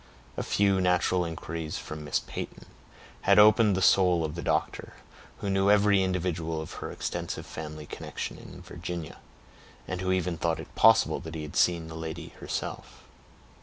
[0.35, 2.65] A few natural inquiries from Miss Peyton
[3.21, 4.93] had opened the soul of the doctor,
[5.41, 9.19] who knew every individual of her extensive family connection in Virginia,
[9.87, 13.03] and who even thought it possible that he had seen the lady herself.